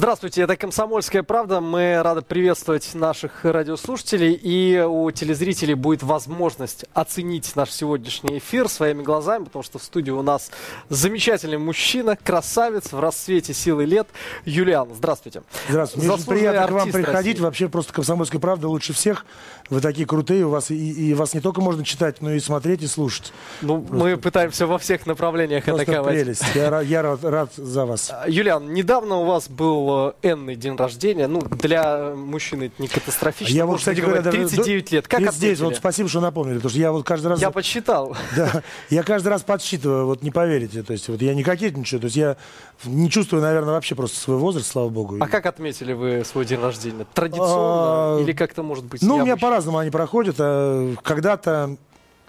[0.00, 1.60] Здравствуйте, это «Комсомольская правда».
[1.60, 4.32] Мы рады приветствовать наших радиослушателей.
[4.32, 10.10] И у телезрителей будет возможность оценить наш сегодняшний эфир своими глазами, потому что в студии
[10.10, 10.50] у нас
[10.88, 14.08] замечательный мужчина, красавец в расцвете силы лет
[14.46, 14.88] Юлиан.
[14.94, 15.42] Здравствуйте.
[15.68, 16.06] Здравствуйте.
[16.06, 17.32] Мне очень приятно к вам приходить.
[17.34, 17.42] России.
[17.42, 19.26] Вообще просто «Комсомольская правда» лучше всех.
[19.70, 22.82] Вы такие крутые, у вас и, и вас не только можно читать, но и смотреть
[22.82, 23.32] и слушать.
[23.62, 24.04] Ну, просто...
[24.04, 26.14] мы пытаемся во всех направлениях просто атаковать.
[26.14, 26.44] прелесть.
[26.54, 28.12] Я, я рад, рад за вас.
[28.26, 31.28] Юлиан, недавно у вас был энный день рождения.
[31.28, 33.54] Ну, для мужчины это не катастрофично.
[33.54, 35.08] Я вот, кстати говоря, 39 лет.
[35.08, 37.40] Как здесь, вот спасибо, что напомнили, потому что я вот каждый раз...
[37.40, 38.16] Я подсчитал.
[38.36, 40.82] Да, я каждый раз подсчитываю, вот не поверите.
[40.82, 42.36] То есть вот я не кокетничаю, то есть я
[42.84, 45.18] не чувствую, наверное, вообще просто свой возраст, слава богу.
[45.20, 47.06] А как отметили вы свой день рождения?
[47.12, 48.16] Традиционно?
[48.16, 50.36] А, или как-то, может быть, Ну, у меня по-разному они проходят.
[50.38, 51.76] А когда-то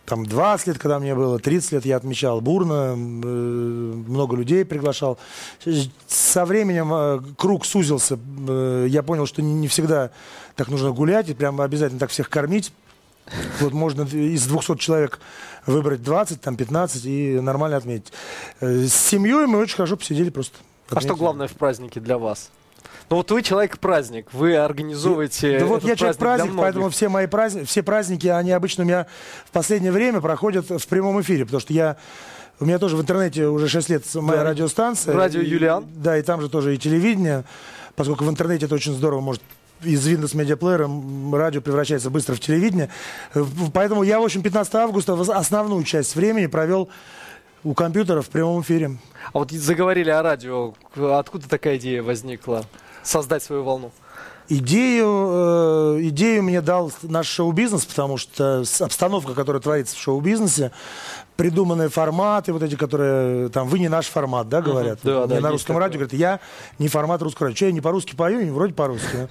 [0.05, 5.17] там 20 лет, когда мне было, 30 лет я отмечал бурно, э, много людей приглашал.
[6.07, 10.11] Со временем э, круг сузился, э, я понял, что не всегда
[10.55, 12.73] так нужно гулять, и прямо обязательно так всех кормить.
[13.61, 15.19] Вот можно из 200 человек
[15.65, 18.11] выбрать 20, там 15 и нормально отметить.
[18.59, 20.57] С семьей мы очень хорошо посидели просто.
[20.87, 20.97] Отметили.
[20.97, 22.49] А что главное в празднике для вас?
[23.09, 25.59] Ну вот вы человек-праздник, вы организовываете.
[25.59, 29.07] Да вот я человек-праздник, поэтому все мои праздники, все праздники, они обычно у меня
[29.45, 31.97] в последнее время проходят в прямом эфире, потому что я
[32.59, 34.51] у меня тоже в интернете уже 6 лет моя да.
[34.51, 35.15] радиостанция.
[35.15, 35.83] Радио Юлиан.
[35.83, 37.43] И, да, и там же тоже и телевидение,
[37.95, 39.41] поскольку в интернете это очень здорово может
[39.83, 42.89] из Windows Media Player радио превращается быстро в телевидение.
[43.73, 46.89] Поэтому я, в общем, 15 августа основную часть времени провел
[47.63, 48.97] у компьютера в прямом эфире.
[49.33, 50.73] А вот заговорили о радио.
[50.95, 52.65] Откуда такая идея возникла?
[53.03, 53.91] создать свою волну?
[54.49, 60.71] Идею, э, идею мне дал наш шоу-бизнес, потому что обстановка, которая творится в шоу-бизнесе,
[61.41, 64.99] придуманные форматы, вот эти, которые там, вы не наш формат, да, говорят?
[64.99, 65.21] Uh-huh.
[65.21, 66.39] Да, Мне да, на русском радио говорят, я
[66.77, 67.55] не формат русского радио.
[67.55, 69.27] Что, я не по-русски пою, не вроде по-русски.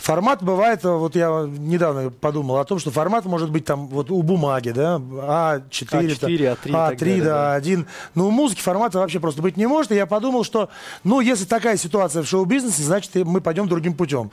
[0.00, 4.20] Формат бывает, вот я недавно подумал о том, что формат может быть там вот у
[4.24, 7.86] бумаги, да, А4, А4, А3, А3 да, А1.
[8.16, 9.92] Но у музыки формата вообще просто быть не может.
[9.92, 10.70] И я подумал, что,
[11.04, 14.32] ну, если такая ситуация в шоу-бизнесе, значит, мы пойдем другим путем.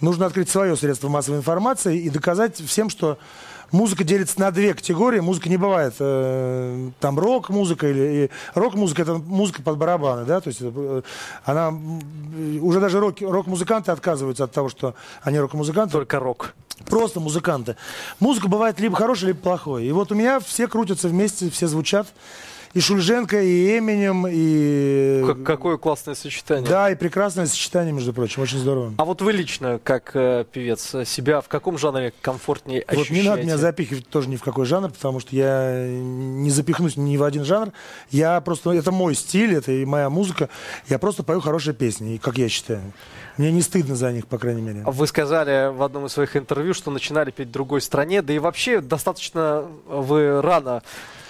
[0.00, 3.18] Нужно открыть свое средство массовой информации и доказать всем, что
[3.70, 5.20] музыка делится на две категории.
[5.20, 10.60] Музыка не бывает э, там рок-музыка или рок-музыка это музыка под барабаны, да, то есть
[10.62, 11.02] э,
[11.44, 11.74] она
[12.60, 15.92] уже даже рок, рок-музыканты отказываются от того, что они рок-музыканты.
[15.92, 16.54] Только рок.
[16.86, 17.76] Просто музыканты.
[18.20, 19.84] Музыка бывает либо хорошая, либо плохой.
[19.84, 22.06] И вот у меня все крутятся вместе, все звучат
[22.72, 25.24] и Шульженко, и Эминем, и...
[25.26, 26.68] Как, какое классное сочетание.
[26.68, 28.94] Да, и прекрасное сочетание, между прочим, очень здорово.
[28.96, 33.14] А вот вы лично, как э, певец, себя в каком жанре комфортнее вот ощущаете?
[33.14, 36.96] Вот не надо меня запихивать тоже ни в какой жанр, потому что я не запихнусь
[36.96, 37.72] ни в один жанр.
[38.10, 38.70] Я просто...
[38.70, 40.48] Это мой стиль, это и моя музыка.
[40.88, 42.92] Я просто пою хорошие песни, как я считаю.
[43.36, 44.82] Мне не стыдно за них, по крайней мере.
[44.86, 48.38] Вы сказали в одном из своих интервью, что начинали петь в другой стране, да и
[48.38, 50.82] вообще достаточно вы рано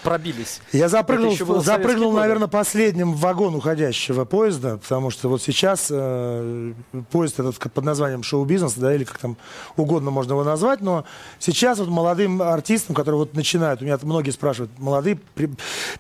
[0.03, 0.61] пробились.
[0.72, 6.72] Я запрыгнул, запрыгнул наверное, последним в вагон уходящего поезда, потому что вот сейчас э,
[7.11, 9.37] поезд этот под названием шоу-бизнес, да, или как там
[9.77, 11.05] угодно можно его назвать, но
[11.39, 15.50] сейчас вот молодым артистам, которые вот начинают, у меня многие спрашивают, молодые при,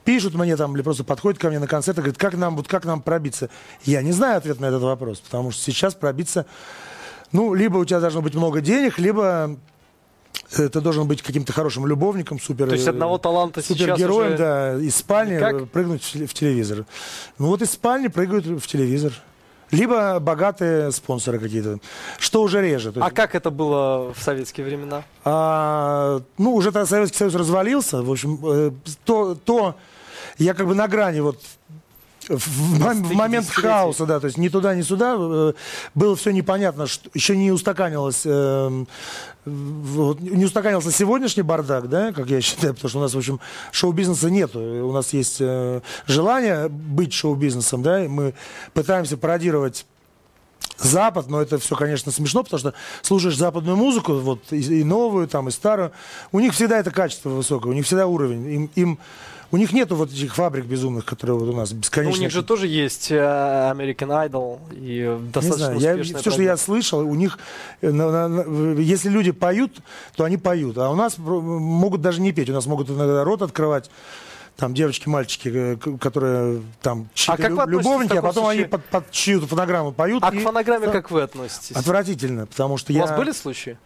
[0.04, 2.84] пишут мне там или просто подходят ко мне на концерты, говорят, как нам, вот как
[2.84, 3.50] нам пробиться?
[3.84, 6.46] Я не знаю ответ на этот вопрос, потому что сейчас пробиться,
[7.32, 9.56] ну, либо у тебя должно быть много денег, либо
[10.56, 12.68] это должен быть каким-то хорошим любовником, супер.
[12.68, 14.38] То есть одного таланта супергероем, уже...
[14.38, 15.68] да, из спальни как?
[15.70, 16.86] прыгнуть в телевизор.
[17.38, 19.12] Ну вот из спальни прыгают в телевизор.
[19.70, 21.78] Либо богатые спонсоры какие-то,
[22.18, 22.92] что уже реже.
[22.96, 25.04] А как это было в советские времена?
[25.24, 28.02] А, ну, уже тогда Советский Союз развалился.
[28.02, 28.72] В общем, э,
[29.04, 29.76] то, то
[30.38, 31.38] я как бы на грани вот
[32.30, 35.52] в, в момент хаоса, да, то есть ни туда, ни сюда э,
[35.94, 38.84] было все непонятно, что еще не устаканилось, э,
[39.44, 43.40] не устаканился сегодняшний бардак, да, как я считаю, потому что у нас, в общем,
[43.72, 48.34] шоу-бизнеса нет, у нас есть э, желание быть шоу-бизнесом, да, и мы
[48.74, 49.84] пытаемся пародировать
[50.78, 55.28] Запад, но это все, конечно, смешно, потому что слушаешь западную музыку, вот и, и новую,
[55.28, 55.92] там, и старую,
[56.32, 58.98] у них всегда это качество высокое, у них всегда уровень, им, им
[59.52, 62.12] у них нету вот этих фабрик безумных, которые вот у нас бесконечно.
[62.12, 66.30] Ну, у них же тоже есть э, American Idol и достаточно Не знаю, я, все,
[66.30, 67.38] что я слышал, у них,
[67.80, 69.78] э, на, на, если люди поют,
[70.14, 73.42] то они поют, а у нас могут даже не петь, у нас могут иногда рот
[73.42, 73.90] открывать
[74.56, 78.64] там девочки, мальчики, э, которые там а лю- любовники, а потом случае...
[78.64, 80.22] они под, под чью-то фонограмму поют.
[80.22, 80.38] А и...
[80.38, 81.74] к фонограмме как вы относитесь?
[81.74, 83.02] Отвратительно, потому что У я...
[83.02, 83.78] вас были случаи?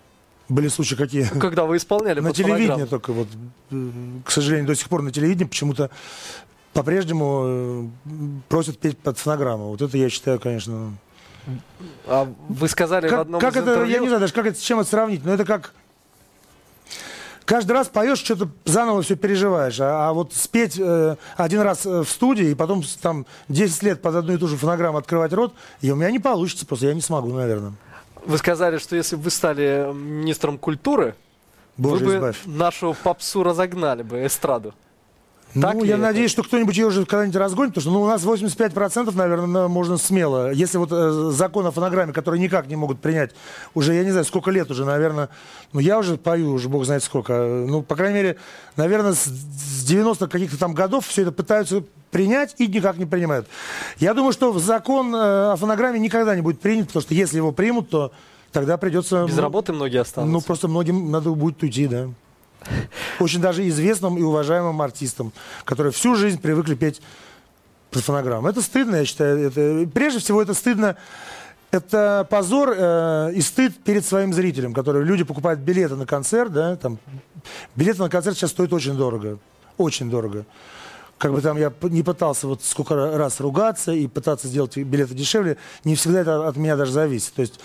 [0.49, 1.25] Были случаи какие?
[1.41, 3.29] Когда вы исполняли На телевидении только вот,
[3.70, 3.91] э,
[4.25, 5.91] к сожалению, до сих пор на телевидении почему-то
[6.73, 7.93] по-прежнему
[8.49, 9.69] просят петь под фонограмму.
[9.69, 10.93] Вот это я считаю, конечно...
[12.06, 13.93] А вы сказали как, в одном как из это, интервью...
[13.93, 15.75] Я не знаю даже, как это, с чем это сравнить, но это как
[17.44, 19.79] каждый раз поешь, что-то заново все переживаешь.
[19.81, 24.02] А, а вот спеть э, один раз э, в студии и потом там 10 лет
[24.02, 26.94] под одну и ту же фонограмму открывать рот, и у меня не получится просто, я
[26.94, 27.75] не смогу, наверное.
[28.25, 31.15] Вы сказали, что если бы вы стали министром культуры,
[31.76, 32.44] Боже, вы избавь.
[32.44, 34.75] бы нашу попсу разогнали бы, эстраду.
[35.61, 36.03] Так ну, я это?
[36.03, 39.97] надеюсь, что кто-нибудь ее уже когда-нибудь разгонит, потому что ну, у нас 85%, наверное, можно
[39.99, 40.51] смело.
[40.51, 43.31] Если вот э, закон о фонограмме, который никак не могут принять,
[43.73, 45.29] уже, я не знаю, сколько лет уже, наверное,
[45.73, 47.65] ну, я уже пою, уже бог знает сколько.
[47.69, 48.37] Ну, по крайней мере,
[48.77, 53.47] наверное, с, с 90-х каких-то там годов все это пытаются принять и никак не принимают.
[53.99, 57.53] Я думаю, что закон э, о фонограмме никогда не будет принят, потому что если его
[57.53, 58.12] примут, то
[58.50, 59.25] тогда придется...
[59.25, 60.33] Без ну, работы многие останутся.
[60.33, 62.09] Ну, просто многим надо будет уйти, да
[63.20, 65.32] очень даже известным и уважаемым артистам,
[65.64, 67.00] которые всю жизнь привыкли петь
[67.90, 68.49] под фонограмму.
[68.49, 69.46] Это стыдно, я считаю.
[69.46, 70.96] Это, прежде всего, это стыдно
[71.75, 76.76] это позор э, и стыд перед своим зрителем, которые люди покупают билеты на концерт, да,
[76.76, 76.99] там,
[77.75, 79.38] билеты на концерт сейчас стоят очень дорого,
[79.76, 80.44] очень дорого.
[81.19, 85.56] Как бы там я не пытался вот сколько раз ругаться и пытаться сделать билеты дешевле,
[85.84, 87.32] не всегда это от меня даже зависит.
[87.34, 87.61] То есть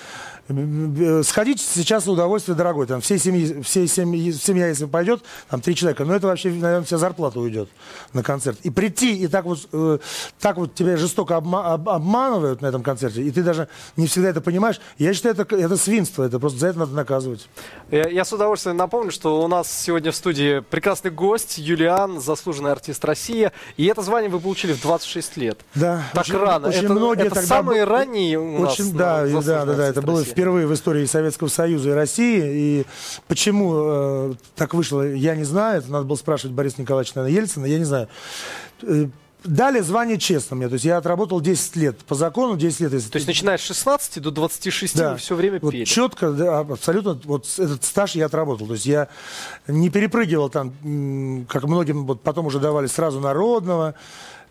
[1.27, 2.87] сходить сейчас удовольствие дорогое.
[2.87, 6.85] Там всей семьи, всей семьи, семья, если пойдет, там три человека, но это вообще, наверное,
[6.85, 7.69] вся зарплата уйдет
[8.13, 8.57] на концерт.
[8.63, 9.99] И прийти, и так вот, э,
[10.39, 14.29] так вот тебя жестоко обма об обманывают на этом концерте, и ты даже не всегда
[14.29, 14.81] это понимаешь.
[14.97, 17.47] Я считаю, это, это свинство, это просто за это надо наказывать.
[17.91, 22.71] Я, я с удовольствием напомню, что у нас сегодня в студии прекрасный гость, Юлиан, заслуженный
[22.71, 23.38] артист России,
[23.77, 25.59] и это звание вы получили в 26 лет.
[25.75, 26.03] Да.
[26.13, 26.67] Так очень, рано.
[26.67, 27.47] Очень это многие это тогда...
[27.47, 31.47] самые ранние у очень, нас да, да, да, да, это было впервые в истории Советского
[31.47, 32.41] Союза и России.
[32.43, 32.85] И
[33.27, 35.79] почему э, так вышло, я не знаю.
[35.79, 37.65] Это надо было спрашивать Бориса Николаевича наверное, Ельцина.
[37.65, 38.09] Я не знаю.
[39.43, 40.67] Дали звание честно мне.
[40.67, 42.91] То есть я отработал 10 лет по закону, 10 лет.
[42.91, 45.11] То есть начиная с 16 до 26 да.
[45.13, 45.85] вы все время вот пели?
[45.85, 47.19] четко, да, абсолютно.
[47.23, 48.67] Вот этот стаж я отработал.
[48.67, 49.07] То есть я
[49.67, 53.95] не перепрыгивал там, как многим вот потом уже давали сразу народного.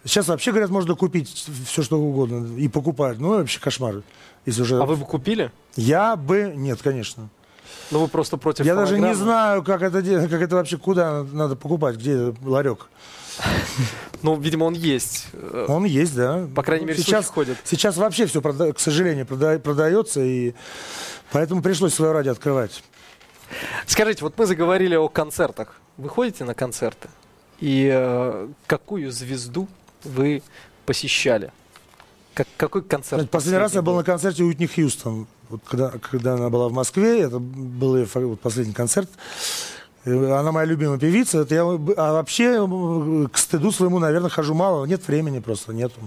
[0.04, 2.58] Сейчас вообще, говорят, можно купить все, что угодно.
[2.58, 3.18] И покупать.
[3.18, 4.02] Ну, вообще кошмар.
[4.46, 4.80] Если уже...
[4.80, 5.52] А вы бы купили?
[5.76, 6.54] Я бы...
[6.56, 7.28] Нет, конечно.
[7.90, 11.56] Ну, вы просто против Я даже не знаю, как это, как это вообще, куда надо
[11.56, 12.88] покупать, где ларек.
[14.22, 15.26] Ну, видимо, он есть.
[15.68, 16.48] Он есть, да.
[16.54, 17.56] По крайней мере, сейчас ходит.
[17.62, 20.54] Сейчас вообще все, к сожалению, продается, и
[21.30, 22.82] поэтому пришлось свое радио открывать.
[23.86, 25.80] Скажите, вот мы заговорили о концертах.
[25.96, 27.08] Вы ходите на концерты?
[27.60, 29.68] И э, какую звезду
[30.04, 30.42] вы
[30.86, 31.52] посещали?
[32.34, 33.28] Как, какой концерт?
[33.30, 35.26] Последний раз я был на концерте Уитни Хьюстон.
[35.48, 39.08] Вот когда, когда она была в Москве, это был ее вот последний концерт.
[40.08, 41.38] Она моя любимая певица.
[41.38, 42.66] Это я, а вообще,
[43.32, 44.84] к стыду своему, наверное, хожу мало.
[44.84, 46.00] Нет времени просто, нету.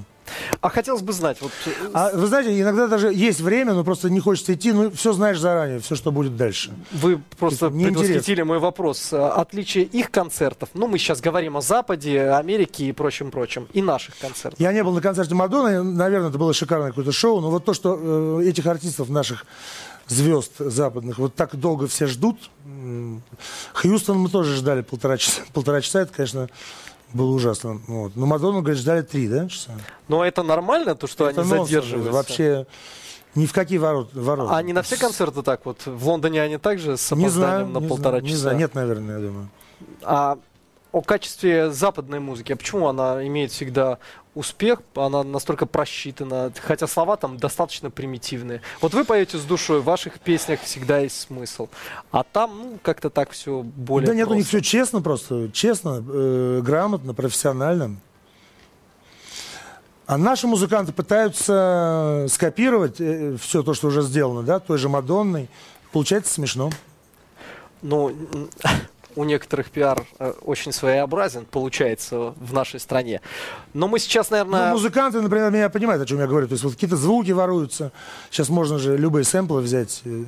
[0.62, 1.52] А хотелось бы знать, вот...
[1.66, 5.14] Э, а, вы знаете, иногда даже есть время, но просто не хочется идти, ну, все
[5.14, 6.72] знаешь заранее, все, что будет дальше.
[6.92, 9.12] Вы просто Это предвосхитили мой вопрос.
[9.12, 14.60] Отличие их концертов, ну, мы сейчас говорим о Западе, Америке и прочем-прочем, и наших концертов.
[14.60, 17.74] Я не был на концерте Мадонны, наверное, это было шикарное какое-то шоу, но вот то,
[17.74, 19.46] что э, этих артистов наших
[20.08, 22.50] звезд западных вот так долго все ждут.
[23.74, 25.42] Хьюстон мы тоже ждали полтора часа.
[25.54, 26.50] Полтора часа, это, конечно,
[27.14, 27.82] было ужасно.
[27.88, 28.16] Вот.
[28.16, 29.72] Но Мадонну, говорит, ждали три, да, часа?
[30.08, 32.12] Но это нормально, то, что это они нонсенс, задерживаются?
[32.12, 32.66] Вообще
[33.36, 34.56] ни в какие ворот, ворота.
[34.56, 35.86] А не на все концерты так вот?
[35.86, 38.34] В Лондоне они также с опозданием не знаю, на не полтора знаю, часа?
[38.34, 39.50] Не знаю, нет, наверное, я думаю.
[40.04, 40.38] А
[40.92, 42.52] о качестве западной музыки.
[42.52, 44.00] А почему она имеет всегда
[44.36, 44.82] успех?
[44.96, 48.62] Она настолько просчитана, хотя слова там достаточно примитивные.
[48.82, 51.68] Вот вы поете с душой, в ваших песнях всегда есть смысл.
[52.12, 54.34] А там, ну, как-то так все более Да нет, просто.
[54.34, 57.98] у них все честно просто, честно, э, грамотно, профессионально.
[60.06, 65.48] А наши музыканты пытаются скопировать э, все то, что уже сделано, да, той же Мадонной.
[65.92, 66.70] Получается смешно.
[67.82, 68.16] Ну,
[69.16, 73.22] у некоторых пиар э, очень своеобразен, получается, в нашей стране.
[73.74, 74.68] Но мы сейчас, наверное...
[74.68, 76.48] Ну, музыканты, например, меня понимают, о чем я говорю.
[76.48, 77.92] То есть вот какие-то звуки воруются.
[78.30, 80.02] Сейчас можно же любые сэмплы взять.
[80.06, 80.24] Э,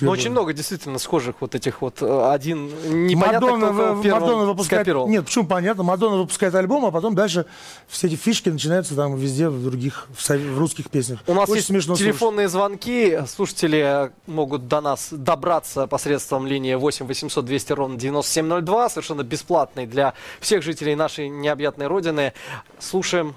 [0.00, 2.02] ну, очень много действительно схожих вот этих вот.
[2.02, 2.66] Э, один
[3.06, 4.82] непонятно, Мадонна, кто Мадонна выпускает...
[4.82, 5.08] Скопировал.
[5.08, 5.82] Нет, почему понятно?
[5.82, 7.46] Мадонна выпускает альбом, а потом дальше
[7.88, 11.20] все эти фишки начинаются там везде, в других, в русских песнях.
[11.26, 12.68] У нас очень есть смешно телефонные слушать.
[12.68, 13.18] звонки.
[13.26, 20.14] Слушатели могут до нас добраться посредством линии 8 800 200 ровно 9702, совершенно бесплатный для
[20.40, 22.32] всех жителей нашей необъятной родины.
[22.78, 23.34] Слушаем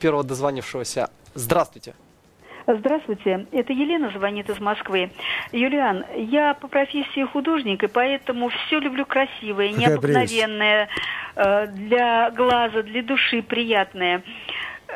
[0.00, 1.10] первого дозвонившегося.
[1.34, 1.94] Здравствуйте.
[2.66, 5.12] Здравствуйте, это Елена звонит из Москвы.
[5.52, 10.88] Юлиан, я по профессии художник, и поэтому все люблю красивое, Какая необыкновенное,
[11.36, 14.24] э, для глаза, для души приятное.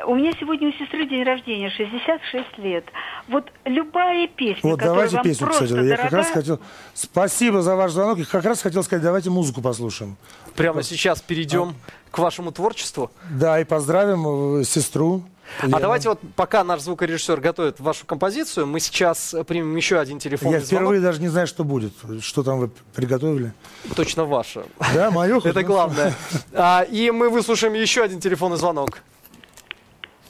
[0.07, 2.85] У меня сегодня у сестры день рождения, 66 лет.
[3.29, 5.85] Вот любая песня, Вот которая давайте вам песню, просто кстати.
[5.85, 6.61] Я как дорога, раз хотел...
[6.95, 8.19] Спасибо за ваш звонок.
[8.19, 10.17] Я как раз хотел сказать, давайте музыку послушаем.
[10.55, 11.75] Прямо сейчас перейдем
[12.11, 13.11] к вашему творчеству.
[13.31, 15.25] Да, и поздравим э, сестру.
[15.59, 15.81] А Лену.
[15.81, 20.61] давайте вот, пока наш звукорежиссер готовит вашу композицию, мы сейчас примем еще один телефонный Я
[20.61, 20.83] звонок.
[20.83, 21.93] впервые даже не знаю, что будет.
[22.21, 23.53] Что там вы приготовили?
[23.97, 24.65] Точно ваша.
[24.95, 25.41] Да, мое?
[25.45, 26.15] Это главное.
[26.53, 29.03] А, и мы выслушаем еще один телефонный звонок.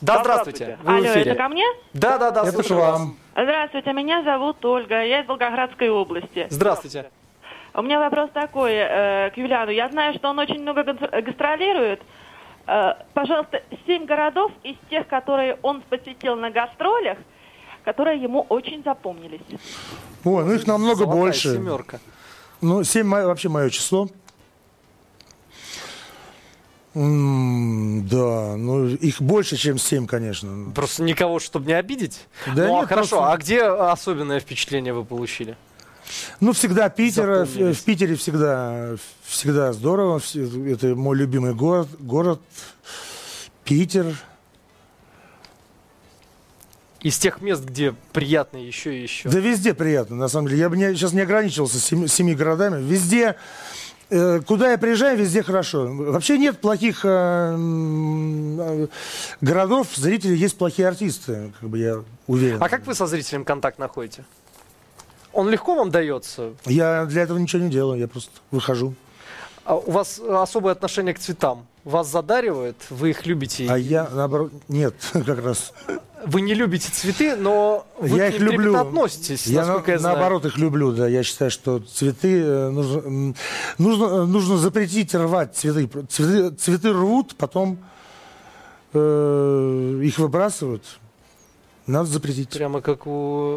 [0.01, 0.79] Да, здравствуйте.
[0.83, 1.31] Вы в Алло, эфире.
[1.33, 1.65] это ко мне?
[1.93, 2.99] Да, да, да, слушаю вас.
[2.99, 3.17] вам.
[3.33, 6.47] Здравствуйте, меня зовут Ольга, я из Волгоградской области.
[6.51, 7.11] Здравствуйте.
[7.75, 9.71] У меня вопрос такой э, к Юлиану.
[9.71, 12.03] Я знаю, что он очень много гастр- гастролирует.
[12.67, 17.19] Э, пожалуйста, семь городов из тех, которые он посетил на гастролях,
[17.85, 19.41] которые ему очень запомнились.
[20.25, 21.55] Ой, ну их намного Золотая больше.
[21.55, 22.01] семерка.
[22.63, 24.09] Ну, 7 вообще мое число.
[26.93, 30.73] Да, ну их больше, чем 7, конечно.
[30.75, 32.27] Просто никого, чтобы не обидеть.
[32.57, 33.17] Да ну, а нет, хорошо.
[33.19, 35.57] просто- А где особенное впечатление вы получили?
[36.41, 40.21] Ну, всегда Питер, э, в, в Питере всегда, всегда здорово.
[40.67, 42.41] Это мой любимый город, город
[43.65, 44.17] Питер.
[47.03, 49.29] Из тех мест, где приятно еще и еще.
[49.29, 50.61] Да везде приятно, на самом деле.
[50.61, 52.83] Я бы не- сейчас не ограничивался семи, семи городами.
[52.83, 53.37] Везде,
[54.47, 55.87] куда я приезжаю, везде хорошо.
[55.87, 58.87] Вообще нет плохих э, э,
[59.41, 62.63] городов, зрителей, есть плохие артисты, как бы я уверен.
[62.63, 64.25] А как вы со зрителем контакт находите?
[65.33, 66.55] Он легко вам дается?
[66.67, 68.95] Я для этого ничего не делаю, я просто выхожу.
[69.65, 71.67] А у вас особое отношение к цветам?
[71.85, 72.77] Вас задаривают?
[72.91, 73.67] Вы их любите?
[73.71, 75.73] А я, наоборот, нет, как раз.
[76.27, 78.73] Вы не любите цветы, но вы я к их ним люблю.
[78.73, 80.17] трепетно относитесь, Я, на- я знаю.
[80.17, 81.09] наоборот их люблю, да.
[81.09, 83.35] Я считаю, что цветы э, нужно,
[83.79, 85.89] нужно, э, нужно запретить рвать цветы.
[86.11, 87.79] Цветы, цветы рвут, потом
[88.93, 90.85] э, их выбрасывают.
[91.87, 92.51] Надо запретить.
[92.51, 93.57] Прямо как у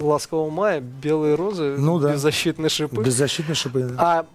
[0.00, 2.12] э, ласкового мая, белые розы, Ну да.
[2.12, 3.02] беззащитные шипы.
[3.02, 3.80] Беззащитные шипы.
[3.84, 3.94] да.
[3.98, 4.26] А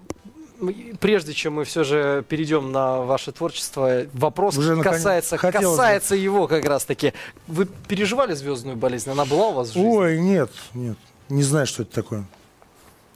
[1.00, 6.66] прежде чем мы все же перейдем на ваше творчество, вопрос Уже касается, касается его как
[6.66, 7.14] раз-таки.
[7.48, 9.10] Вы переживали звездную болезнь?
[9.10, 9.88] Она была у вас в жизни?
[9.88, 10.98] Ой, нет, нет.
[11.30, 12.26] Не знаю, что это такое.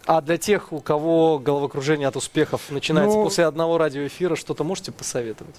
[0.06, 4.92] А для тех, у кого головокружение от успехов начинается Ну- после одного радиоэфира, что-то можете
[4.92, 5.56] посоветовать?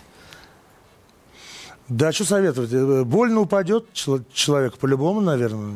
[1.88, 2.72] Да, что советовать?
[2.72, 5.74] Э, Больно упадет чело- человек по-любому, наверное.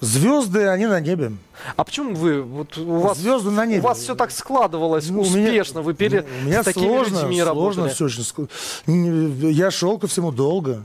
[0.00, 1.32] Звезды, они на небе.
[1.76, 3.80] А почему вы, вот у вас, Звезды на небе.
[3.80, 6.86] у вас все так складывалось Ну, у меня- успешно, вы пере, У меня с такими
[6.86, 7.88] сложно, людьми сложно работали.
[7.94, 9.50] все очень.
[9.52, 10.84] Я шел ко всему долго.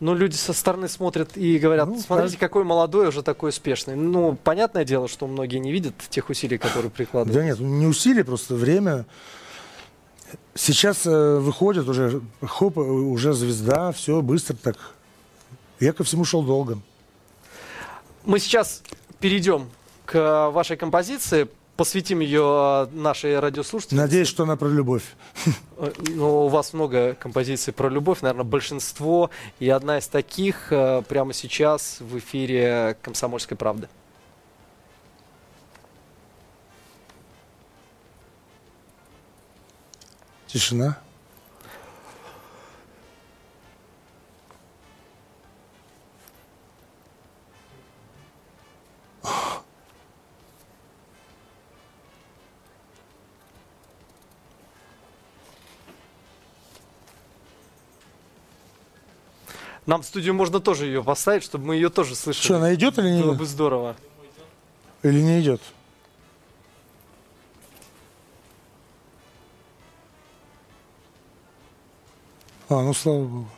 [0.00, 2.38] Но люди со стороны смотрят и говорят, Ну, смотрите, да.
[2.46, 3.96] какой молодой, уже такой успешный.
[3.96, 7.34] Ну, понятное дело, что многие не видят тех усилий, которые прикладывают.
[7.36, 9.06] Да нет, не усилие, просто время.
[10.54, 14.76] Сейчас э, выходит уже, хоп, э, уже звезда, все быстро так.
[15.80, 16.78] Я ко всему шел долго.
[18.28, 18.82] Мы сейчас
[19.20, 19.70] перейдем
[20.04, 24.02] к вашей композиции, посвятим ее нашей радиослушательнице.
[24.04, 25.04] Надеюсь, что она про любовь.
[25.78, 29.30] Э, Ну, у вас много композиций про любовь, наверное, большинство.
[29.60, 33.88] И одна из таких э, прямо сейчас в эфире «Комсомольской правды».
[40.48, 40.98] Тишина.
[59.88, 62.44] Нам в студию можно тоже ее поставить, чтобы мы ее тоже слышали.
[62.44, 63.38] Что, она идет или не Было идет?
[63.38, 63.96] бы здорово.
[65.02, 65.62] Или не идет?
[72.68, 73.48] А, ну слава богу.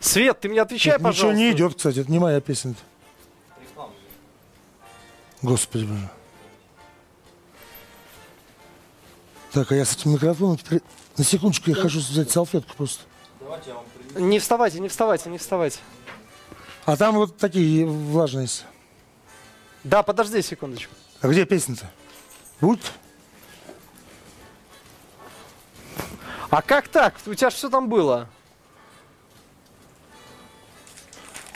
[0.00, 1.38] Свет, ты мне отвечай, Тут пожалуйста.
[1.38, 2.74] Ничего не идет, кстати, это не моя песня.
[5.40, 6.10] Господи боже.
[9.52, 10.82] Так, а я с этим микрофоном теперь...
[11.16, 13.04] На секундочку, я хочу взять салфетку просто.
[14.14, 15.78] Не вставайте, не вставайте, не вставайте.
[16.84, 18.48] А там вот такие влажные.
[19.84, 20.94] Да, подожди секундочку.
[21.20, 21.90] А где песня-то?
[22.60, 22.92] Будет?
[26.50, 27.14] А как так?
[27.26, 28.28] У тебя же все там было.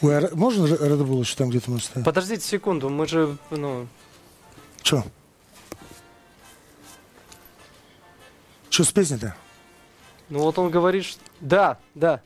[0.03, 2.05] Ой, а можно Red Bull еще там где-то может стоять?
[2.05, 3.87] Подождите секунду, мы же, ну...
[4.83, 5.05] Че?
[8.69, 9.37] Что с песней-то?
[10.33, 11.21] Ну вот он говорит, что...
[11.43, 12.23] Да, да.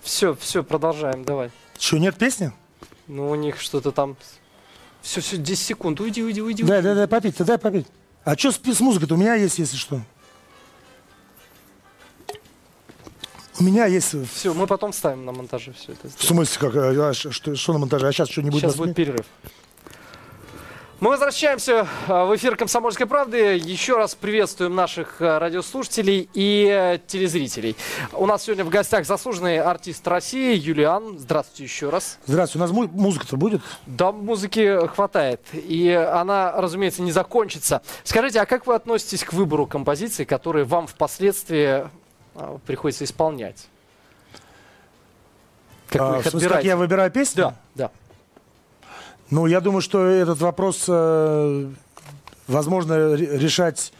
[0.00, 1.50] Все, все, продолжаем, давай.
[1.78, 2.50] Что, нет песни?
[3.08, 4.16] Ну, у них что-то там...
[5.02, 6.00] Все, все, 10 секунд.
[6.00, 6.62] Уйди, уйди, уйди.
[6.62, 7.86] Да, да, да, попить, дай попить.
[8.24, 9.16] А что с, с музыкой-то?
[9.16, 10.00] У меня есть, если что.
[13.60, 14.14] У меня есть...
[14.32, 16.08] Все, мы потом ставим на монтаже все это.
[16.08, 18.08] в смысле, как, а, ш- что, что на монтаже?
[18.08, 18.62] А сейчас что-нибудь...
[18.62, 19.26] Сейчас будет перерыв.
[21.00, 23.56] Мы возвращаемся а, в эфир «Комсомольской правды».
[23.56, 27.76] Еще раз приветствуем наших а, радиослушателей и э, телезрителей.
[28.12, 31.16] У нас сегодня в гостях заслуженный артист России Юлиан.
[31.16, 32.18] Здравствуйте еще раз.
[32.26, 33.60] Здравствуйте, у нас му- музыка-то будет?
[33.86, 35.40] Да, музыки хватает.
[35.52, 37.80] И она, разумеется, не закончится.
[38.02, 41.88] Скажите, а как вы относитесь к выбору композиций, которые вам впоследствии
[42.66, 43.68] приходится исполнять?
[45.90, 47.36] Как А, вы в их смысле, как я выбираю песни?
[47.40, 47.90] Да, да.
[49.30, 51.68] Ну, я думаю, что этот вопрос э,
[52.46, 53.92] возможно ре- решать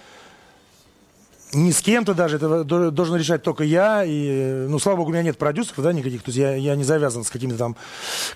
[1.55, 4.05] не с кем-то даже, это до- должен решать только я.
[4.05, 6.23] И, ну, слава богу, у меня нет продюсеров, да, никаких.
[6.23, 7.77] То есть я, я не завязан с какими-то там,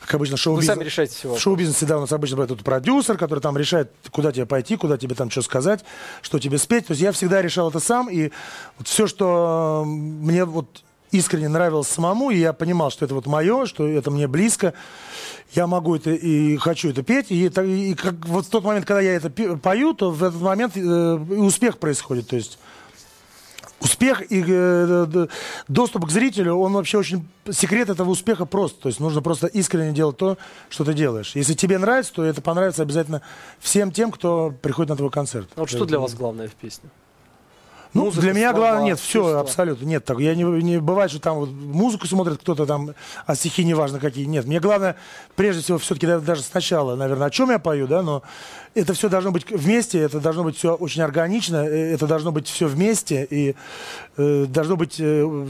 [0.01, 1.35] как обычно, шоу Вы сами решаете все.
[1.35, 4.77] В шоу-бизнесе, да, у нас обычно бывает тут продюсер, который там решает, куда тебе пойти,
[4.77, 5.85] куда тебе там что сказать,
[6.23, 6.87] что тебе спеть.
[6.87, 8.31] То есть я всегда решал это сам, и
[8.79, 10.83] вот все, что мне вот
[11.13, 14.75] искренне нравилось самому, и я понимал, что это вот мое, что это мне близко,
[15.53, 18.87] я могу это и хочу это петь, и, это, и как, вот в тот момент,
[18.87, 22.59] когда я это пою, то в этот момент э, успех происходит, то есть
[23.83, 25.27] успех и э,
[25.69, 27.29] доступ к зрителю, он вообще очень...
[27.51, 28.79] Секрет этого успеха прост.
[28.81, 30.39] То есть нужно просто искренне делать то,
[30.71, 31.33] что ты делаешь.
[31.35, 33.23] Если тебе нравится, то это понравится обязательно
[33.59, 35.49] всем тем, кто приходит на твой концерт.
[35.57, 36.89] Вот что для вас главное в песне?
[37.95, 39.41] Ну, Музыка, для меня слова, главное, нет, все, чувства.
[39.41, 40.05] абсолютно, нет.
[40.05, 42.95] Так, я не, не бывает, что там вот музыку смотрит кто-то там,
[43.27, 44.25] а стихи неважно какие.
[44.25, 44.97] Нет, мне главное,
[45.37, 48.23] прежде всего, все-таки даже сначала, наверное, о чем я пою, да, но
[48.75, 52.49] это все должно быть вместе, это должно быть все очень органично, э, это должно быть
[52.49, 53.55] все вместе, и
[54.17, 55.47] э, должно быть э,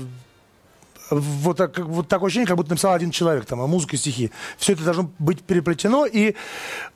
[1.14, 4.30] вот, так, вот такое ощущение, как будто написал один человек, там, музыка и стихи.
[4.58, 6.34] Все это должно быть переплетено и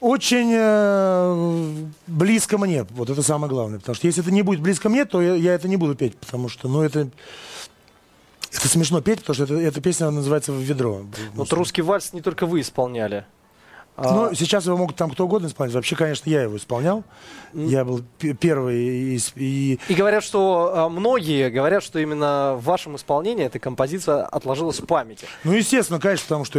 [0.00, 2.84] очень э, близко мне.
[2.90, 3.78] Вот это самое главное.
[3.78, 6.16] Потому что если это не будет близко мне, то я, я это не буду петь,
[6.16, 7.08] потому что, ну, это...
[8.52, 11.04] Это смешно петь, потому что это, эта песня называется «В ведро».
[11.34, 13.26] Вот русский вальс не только вы исполняли.
[13.96, 15.74] А, Ну, сейчас его могут там кто угодно исполнять.
[15.74, 17.02] Вообще, конечно, я его исполнял.
[17.54, 18.02] Я был
[18.40, 19.14] первый.
[19.16, 24.24] из- и И говорят, что а, многие говорят, что именно в вашем исполнении эта композиция
[24.24, 25.26] отложилась в памяти.
[25.44, 26.58] Ну, естественно, конечно, потому что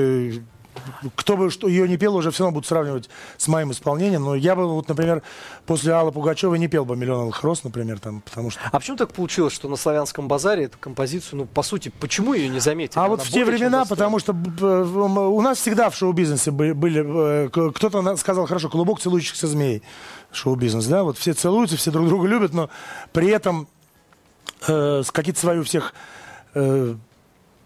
[1.15, 4.23] кто бы что ее не пел, уже все равно будут сравнивать с моим исполнением.
[4.23, 5.23] Но я бы, вот, например,
[5.65, 8.61] после Аллы Пугачевой не пел бы «Миллион алых роз», например, там, потому что...
[8.71, 12.49] А почему так получилось, что на славянском базаре эту композицию, ну, по сути, почему ее
[12.49, 12.99] не заметили?
[12.99, 17.49] А Она вот в те времена, потому что у нас всегда в шоу-бизнесе были, э,
[17.49, 19.83] кто-то сказал, хорошо, клубок целующихся змей,
[20.31, 22.69] шоу-бизнес, да, вот все целуются, все друг друга любят, но
[23.13, 23.67] при этом
[24.67, 25.93] э, какие-то свои у всех
[26.53, 26.95] э,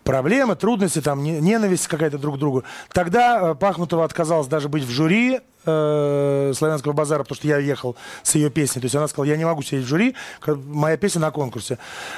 [0.03, 2.63] проблемы, трудности, там, не- ненависть какая-то друг к другу.
[2.91, 7.95] Тогда э, Пахмутова отказалась даже быть в жюри э, «Славянского базара», потому что я ехал
[8.23, 8.81] с ее песней.
[8.81, 11.77] То есть она сказала, я не могу сидеть в жюри, моя песня на конкурсе.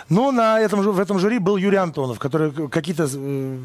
[0.10, 3.58] Но на этом, в этом жюри был Юрий Антонов, который какие-то э,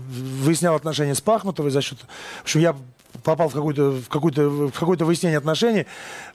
[0.42, 1.98] выяснял отношения с Пахмутовой за счет...
[2.40, 2.76] В общем, я
[3.24, 5.86] попал в какое-то в какое-то в какое-то выяснение отношений.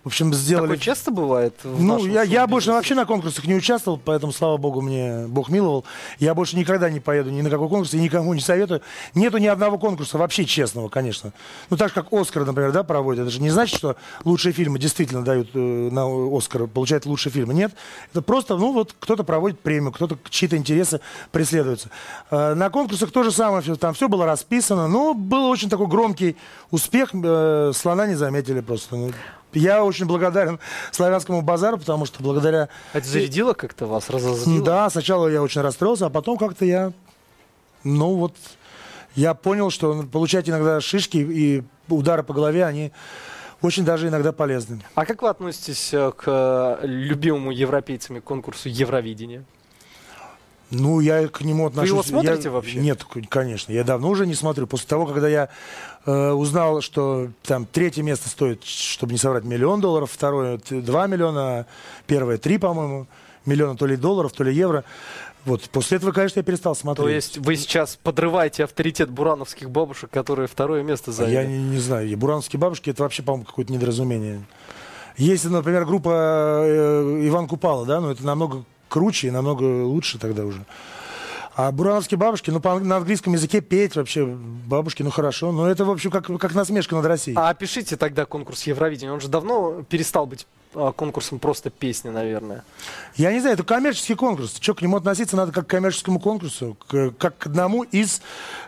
[0.03, 0.67] В общем, сделали...
[0.67, 4.57] Такое часто бывает в Ну, я, я больше вообще на конкурсах не участвовал, поэтому, слава
[4.57, 5.85] богу, мне Бог миловал.
[6.19, 8.81] Я больше никогда не поеду ни на какой конкурс и никому не советую.
[9.15, 11.31] Нету ни одного конкурса вообще честного, конечно.
[11.69, 13.23] Ну, так же, как Оскар, например, да, проводят.
[13.23, 16.05] Это же не значит, что лучшие фильмы действительно дают э, на
[16.37, 17.53] Оскар, получают лучшие фильмы.
[17.53, 17.71] Нет.
[18.11, 20.99] Это просто, ну, вот кто-то проводит премию, кто-то чьи-то интересы
[21.31, 21.89] преследуются.
[22.29, 26.35] Э, на конкурсах то же самое, там все было расписано, но был очень такой громкий
[26.73, 27.11] успех.
[27.13, 28.95] э, слона не заметили просто.
[28.95, 29.11] Ну,
[29.53, 30.59] Я очень благодарен
[30.91, 32.67] славянскому базару, потому что благодаря...
[32.93, 34.65] Это зарядило как-то вас, разозлило?
[34.65, 36.91] Да, сначала я очень расстроился, а потом как-то я...
[37.83, 38.35] Ну вот,
[39.15, 42.91] я понял, что получать иногда шишки и удары по голове, они
[43.61, 44.81] очень даже иногда полезны.
[44.95, 49.43] А как вы относитесь э, к любимому европейцами конкурсу Евровидения?
[50.73, 51.89] Ну, я к нему отношусь...
[51.89, 52.79] его я- смотрите вообще?
[52.79, 53.71] Нет, конечно.
[53.71, 54.67] Я давно уже не смотрю.
[54.67, 55.49] После того, когда я
[56.05, 61.41] э, узнал, что там третье место стоит, чтобы не соврать, миллион долларов, второе два миллиона,
[61.41, 61.65] а
[62.07, 63.07] первое три, по-моему,
[63.45, 64.83] миллиона то ли долларов, то ли евро.
[65.45, 67.05] Вот, после этого, конечно, я перестал смотреть.
[67.05, 71.33] То есть вы сейчас подрываете авторитет бурановских бабушек, которые второе место А заняли?
[71.33, 72.17] Я не, не знаю.
[72.17, 74.41] Бурановские бабушки это вообще, по-моему, какое-то недоразумение.
[75.17, 80.45] Если, например, группа э, Иван Купала, да, ну это намного круче и намного лучше тогда
[80.45, 80.63] уже.
[81.55, 85.51] А бурановские бабушки, ну, по, на английском языке петь вообще бабушки, ну, хорошо.
[85.51, 87.35] Но это, в общем, как, как насмешка над Россией.
[87.35, 89.11] А опишите тогда конкурс Евровидения.
[89.11, 90.45] Он же давно перестал быть
[90.95, 92.63] конкурсом просто песни, наверное.
[93.15, 94.57] Я не знаю, это коммерческий конкурс.
[94.59, 98.21] Что, к нему относиться надо как к коммерческому конкурсу, к, как к одному из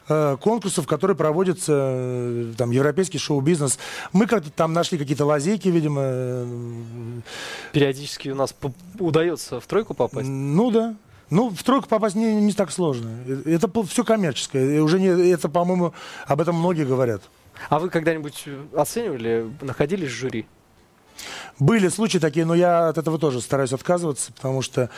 [0.08, 3.80] э, конкурсов, которые проводятся, э, там, европейский шоу-бизнес.
[4.14, 6.02] Мы как-то там нашли какие-то лазейки, видимо.
[6.04, 7.22] Э,
[7.72, 8.56] Периодически у нас
[9.00, 10.28] удается в тройку попасть?
[10.28, 10.96] Ну да.
[11.30, 13.10] Ну, в тройку попасть не, не так сложно.
[13.46, 14.78] Это все коммерческое.
[14.78, 15.94] И уже не, это, по-моему,
[16.28, 17.24] об этом многие говорят.
[17.70, 20.46] А вы когда-нибудь оценивали, находились в жюри?
[21.60, 24.90] Были случаи такие, но я от этого тоже стараюсь отказываться, потому что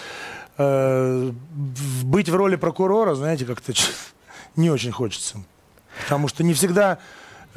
[0.57, 1.31] э,
[2.03, 3.73] быть в роли прокурора, знаете, как-то
[4.55, 5.37] не очень хочется.
[6.03, 6.99] Потому что не всегда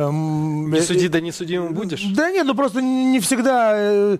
[0.00, 2.02] Эм, не суди, да не судимым будешь?
[2.14, 3.72] Да нет, ну просто не всегда.
[3.74, 4.18] Э,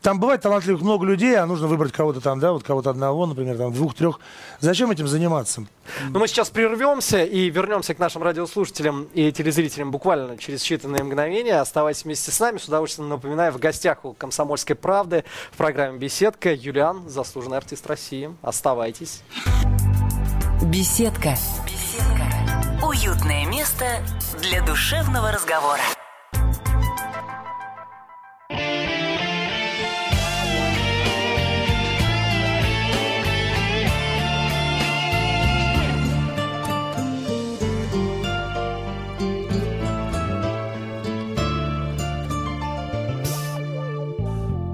[0.00, 3.56] там бывает талантливых много людей, а нужно выбрать кого-то там, да, вот кого-то одного, например,
[3.56, 4.18] там двух-трех.
[4.58, 5.64] Зачем этим заниматься?
[6.10, 11.60] Ну, мы сейчас прервемся и вернемся к нашим радиослушателям и телезрителям буквально через считанные мгновения.
[11.60, 12.58] Оставайтесь вместе с нами.
[12.58, 18.34] С удовольствием напоминаю, в гостях у «Комсомольской правды» в программе «Беседка» Юлиан, заслуженный артист России.
[18.42, 19.22] Оставайтесь.
[20.62, 21.36] Беседка.
[21.64, 21.81] Беседка.
[22.84, 23.84] Уютное место
[24.40, 25.80] для душевного разговора.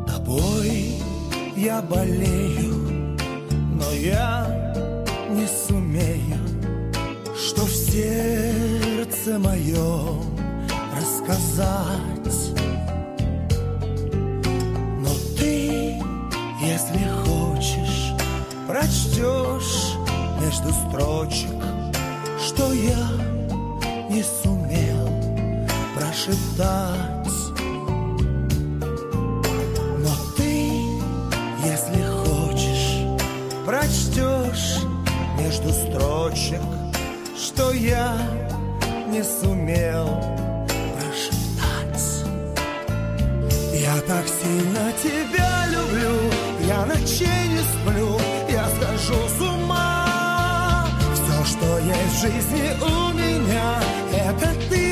[0.07, 0.95] Тобой
[1.57, 2.38] я болею,
[9.79, 10.21] моем
[10.97, 11.99] рассказать.
[15.01, 16.01] Но ты,
[16.61, 18.13] если хочешь,
[18.67, 19.95] прочтешь
[20.41, 21.63] между строчек,
[22.45, 23.09] что я
[24.11, 25.09] не сумел
[25.97, 27.29] прошептать.
[29.99, 30.71] Но ты,
[31.65, 33.07] если хочешь,
[33.65, 34.79] прочтешь
[35.39, 36.63] между строчек,
[37.37, 38.17] что я
[39.09, 40.21] не сумел
[40.67, 42.25] прошептать.
[43.75, 46.15] Я так сильно тебя люблю,
[46.67, 48.19] я ночей не сплю,
[48.51, 50.87] я схожу с ума.
[51.15, 53.81] Все, что есть в жизни у меня,
[54.13, 54.88] это ты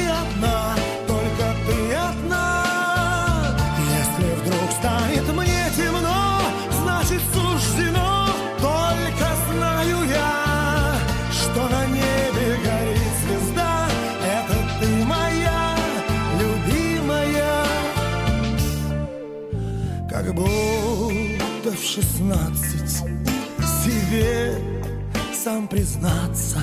[21.96, 23.04] шестнадцать
[23.82, 24.60] себе
[25.32, 26.60] сам признаться,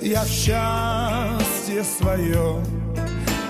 [0.00, 2.62] я в счастье свое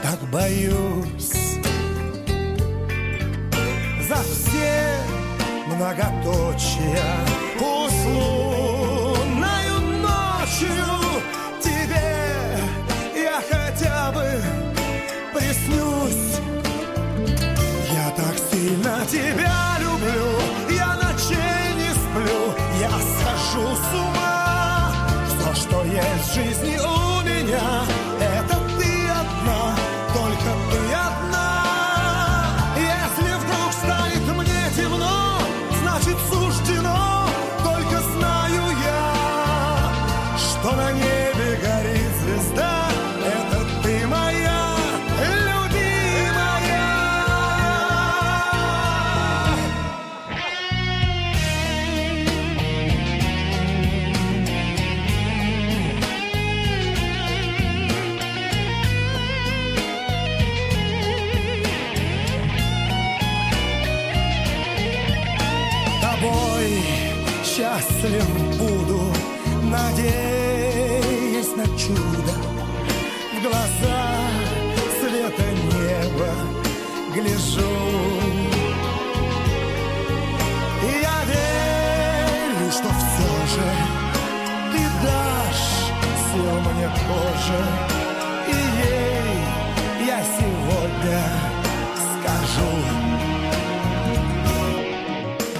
[0.03, 1.59] так боюсь.
[4.09, 4.97] За все
[5.67, 7.15] многоточия
[7.61, 8.81] услунною
[10.01, 10.87] ночью
[11.63, 12.59] тебе
[13.15, 14.43] я хотя бы
[15.35, 16.41] приснюсь.
[17.93, 19.66] Я так сильно тебя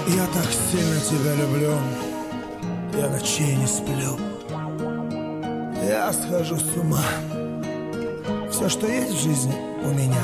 [0.09, 1.73] Я так сильно тебя люблю,
[2.97, 4.17] я ночей не сплю.
[5.85, 7.03] Я схожу с ума.
[8.49, 10.23] Все, что есть в жизни у меня,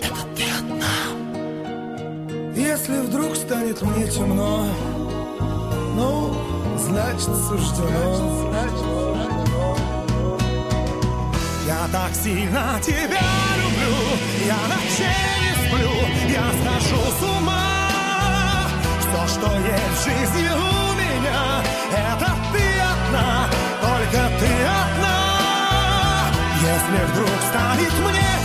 [0.00, 0.96] это ты одна.
[2.56, 4.66] Если вдруг станет мне темно,
[5.94, 6.34] Ну,
[6.78, 8.50] значит суждено.
[11.66, 13.20] Я так сильно тебя
[13.62, 13.94] люблю,
[14.46, 15.92] я ночей не сплю,
[16.32, 17.65] я схожу с ума.
[19.38, 23.46] Что есть в жизни у меня, это ты одна,
[23.82, 25.16] только ты одна.
[26.62, 28.35] Если вдруг станет мне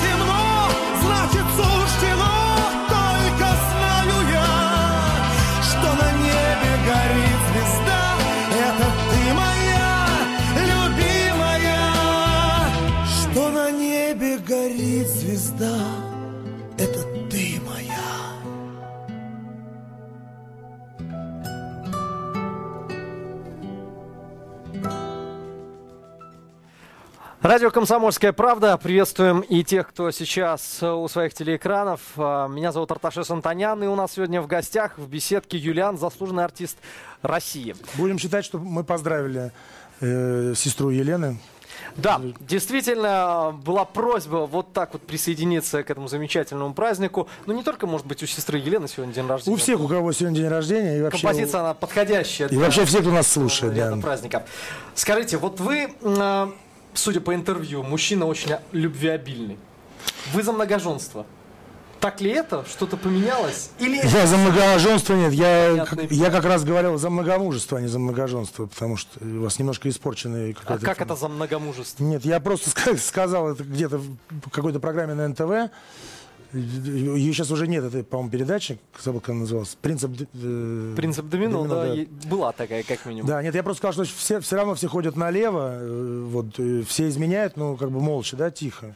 [27.52, 28.78] Радио «Комсомольская правда».
[28.78, 32.00] Приветствуем и тех, кто сейчас у своих телеэкранов.
[32.16, 36.46] А, Меня зовут Арташес Антонян, и у нас сегодня в гостях в беседке Юлиан, заслуженный
[36.46, 36.78] артист
[37.22, 37.76] России.
[37.96, 39.52] Будем считать, что мы поздравили
[40.00, 41.40] э, сестру Елены.
[41.98, 47.28] Да, действительно, была просьба вот так вот присоединиться к этому замечательному празднику.
[47.48, 49.58] Ну, не только, может быть, у сестры Елены сегодня день рождения.
[49.58, 51.00] У всех, у кого сегодня день рождения.
[51.00, 52.48] И вообще, Композиция, она подходящая.
[52.48, 53.74] и вообще все, кто нас слушает.
[53.74, 53.98] для Да.
[54.02, 54.46] праздника.
[54.96, 56.48] Скажите, вот вы, э,
[56.94, 59.58] судя по интервью, мужчина очень любвеобильный.
[60.34, 61.26] Вы за многоженство.
[62.00, 62.66] Так ли это?
[62.68, 63.70] Что-то поменялось?
[63.78, 67.88] Или Я за многоженство нет, я, как- я как раз говорил за многомужество, а не
[67.88, 72.04] за многоженство, потому что у вас немножко испорченный а как это за многомужество?
[72.04, 75.72] Нет, я просто ска- сказал это где-то в какой-то программе на НТВ.
[76.54, 79.78] Ее сейчас уже нет, это, по-моему, передача, забыл, как она называлась.
[79.82, 80.12] Принцип...
[80.34, 81.94] э, Принцип домино, да, да.
[81.94, 83.28] е- была такая, как минимум.
[83.28, 86.84] Да, нет, я просто сказал, что все, все равно все ходят налево, э, вот, э,
[86.88, 88.96] все изменяют, ну, как бы молча, да, тихо.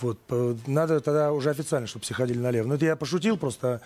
[0.00, 2.66] Вот, по- надо тогда уже официально, чтобы все ходили налево.
[2.68, 3.82] Ну, это я пошутил просто.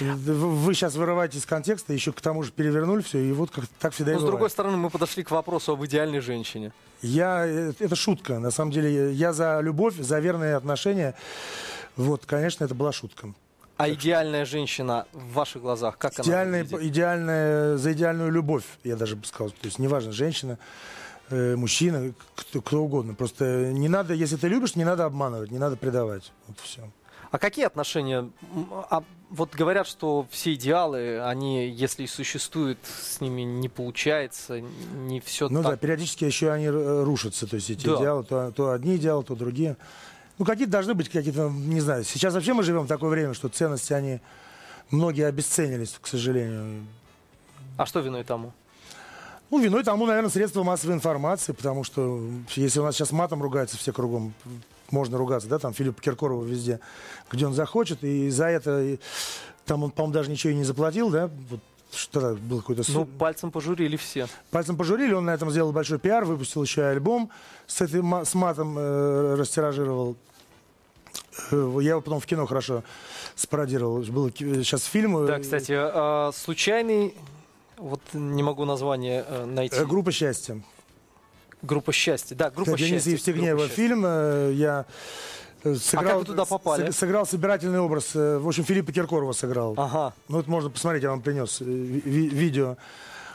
[0.00, 3.92] Вы сейчас вырываете из контекста, еще к тому же перевернули все, и вот как так
[3.94, 6.72] всегда и Но с другой стороны, мы подошли к вопросу об идеальной женщине.
[7.02, 9.12] Я, э, это шутка, на самом деле.
[9.12, 11.14] Я за любовь, за верные отношения.
[11.96, 13.32] Вот, конечно, это была шутка.
[13.76, 16.92] А идеальная женщина в ваших глазах, как Идеальная, она выглядит?
[16.92, 19.50] идеальная, за идеальную любовь, я даже бы сказал.
[19.50, 20.58] То есть неважно, женщина,
[21.28, 23.14] э, мужчина, кто, кто угодно.
[23.14, 26.32] Просто не надо, если ты любишь, не надо обманывать, не надо предавать.
[26.48, 26.90] Вот все.
[27.30, 28.30] А какие отношения?
[28.88, 35.20] А вот говорят, что все идеалы, они, если и существуют, с ними не получается, не
[35.20, 35.80] все Ну да, так.
[35.80, 37.46] периодически еще они э, рушатся.
[37.46, 37.96] То есть эти Да.
[37.96, 39.76] идеалы, то, то одни идеалы, то другие.
[40.38, 42.04] Ну, какие-то должны быть какие-то, не знаю.
[42.04, 44.20] Сейчас вообще мы живем в такое время, что ценности, они
[44.90, 46.84] многие обесценились, к сожалению.
[47.76, 48.52] А что виной тому?
[49.50, 52.20] Ну, виной тому, наверное, средства массовой информации, потому что
[52.54, 54.34] если у нас сейчас матом ругаются все кругом,
[54.90, 56.80] можно ругаться, да, там Филипп Киркорова везде,
[57.30, 58.98] где он захочет, и за это и
[59.64, 61.60] там он, по-моему, даже ничего и не заплатил, да, вот
[61.92, 62.94] что был какой-то суд.
[62.94, 64.26] Ну, пальцем пожурили все.
[64.50, 67.30] Пальцем пожурили, он на этом сделал большой пиар, выпустил еще и альбом,
[67.66, 70.16] с, этой, ма- с матом э, растиражировал.
[71.52, 72.82] Э, Я его потом в кино хорошо
[73.34, 74.00] спародировал.
[74.02, 75.16] Был сейчас фильм.
[75.18, 77.14] э, Да, кстати, а, случайный,
[77.78, 79.76] вот не могу название э, найти.
[79.84, 80.60] Группа счастья.
[81.66, 82.34] Группа счастья.
[82.36, 83.10] Да, группа Денис счастья.
[83.12, 83.82] Евстигнеева Группа счастья.
[83.82, 84.02] фильм.
[84.06, 84.86] э, Я
[85.64, 86.86] э, сыграл, А как вы туда попали?
[86.90, 88.10] сыг- Сыграл собирательный образ.
[88.14, 89.74] э, В общем, Филиппа Киркорова сыграл.
[89.76, 90.12] Ага.
[90.28, 92.76] Ну, это можно посмотреть, я вам принес э, ви- видео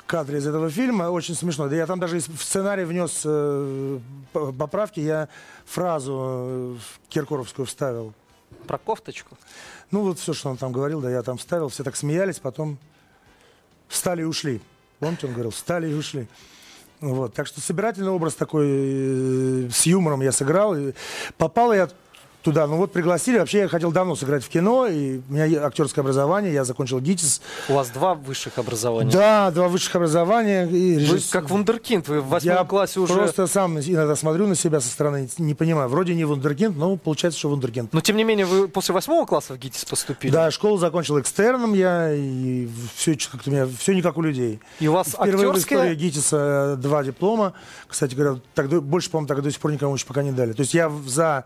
[0.07, 1.09] кадры из этого фильма.
[1.09, 1.67] Очень смешно.
[1.69, 3.99] Да я там даже в сценарий внес э,
[4.33, 4.99] поправки.
[4.99, 5.27] Я
[5.65, 6.75] фразу э,
[7.09, 8.13] киркоровскую вставил.
[8.67, 9.37] Про кофточку.
[9.91, 11.69] Ну, вот все, что он там говорил, да, я там вставил.
[11.69, 12.77] Все так смеялись, потом
[13.87, 14.61] встали и ушли.
[14.99, 16.27] Помните, он говорил, встали и ушли.
[17.01, 20.75] Вот, так что собирательный образ такой э, с юмором я сыграл.
[20.75, 20.93] И
[21.37, 21.89] попал я
[22.41, 23.37] туда, ну вот пригласили.
[23.37, 27.41] Вообще я хотел давно сыграть в кино, и у меня актерское образование, я закончил ГИТИС.
[27.69, 29.11] У вас два высших образования.
[29.11, 30.67] Да, два высших образования.
[30.67, 33.13] И Вы режисс- как вундеркинд, вы в восьмом я классе уже...
[33.13, 35.89] просто сам иногда смотрю на себя со стороны, не понимаю.
[35.89, 37.93] Вроде не вундеркинд, но получается, что вундеркинд.
[37.93, 40.31] Но тем не менее, вы после восьмого класса в ГИТИС поступили.
[40.31, 44.59] Да, школу закончил экстерном я, и все как-то у меня все не как у людей.
[44.79, 45.95] И у вас Впервые в истории актерская...
[45.95, 47.53] ГИТИСа э, два диплома.
[47.87, 50.53] Кстати говоря, так, больше, по-моему, так до сих пор никому еще пока не дали.
[50.53, 51.45] То есть я за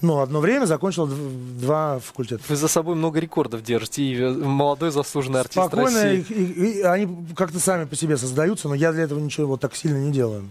[0.00, 2.42] ну, одно время закончил дв- два факультета.
[2.48, 6.24] Вы за собой много рекордов держите, и э, молодой заслуженный артист Спокойно, России.
[6.28, 9.60] и- и- и они как-то сами по себе создаются, но я для этого ничего вот
[9.60, 10.48] так сильно не делаю.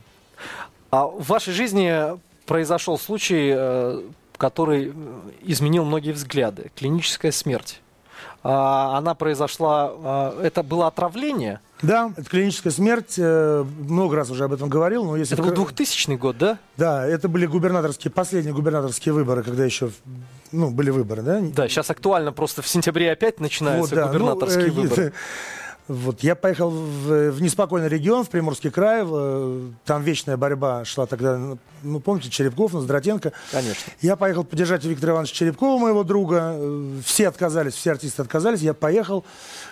[0.91, 4.01] А в вашей жизни произошел случай, э,
[4.37, 4.93] который э,
[5.43, 6.71] изменил многие взгляды.
[6.75, 7.81] Клиническая смерть.
[8.43, 9.91] А, Она произошла...
[9.93, 11.59] а, Это было отравление?
[11.81, 13.15] Да, это клиническая смерть.
[13.17, 15.35] э, Много раз уже об этом говорил, но если...
[15.35, 16.57] Это был вкра- 2000 год, да?
[16.75, 19.91] Да, это были губернаторские, последние губернаторские выборы, когда еще,
[20.51, 21.39] ну, были выборы, да?
[21.41, 24.07] Да, сейчас актуально, просто в сентябре опять начинаются Вот, да.
[24.07, 25.13] губернаторские Ну, выборы.
[25.87, 29.03] Вот, я поехал в, в неспокойный регион, в Приморский край.
[29.03, 31.37] в- там вечная борьба шла тогда,
[31.81, 33.31] ну, помните, Черепков, Ноздратенко.
[33.51, 33.93] Конечно.
[34.01, 36.51] Я поехал поддержать Виктора Ивановича Черепкова, моего друга.
[36.55, 38.59] Э, Все отказались, все артисты отказались.
[38.59, 39.23] Я поехал.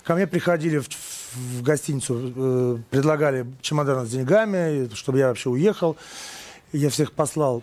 [0.06, 0.88] Ко мне приходили в,
[1.34, 5.98] в гостиницу, э, предлагали чемоданы с деньгами, чтобы я вообще уехал.
[6.72, 7.62] Я всех послал,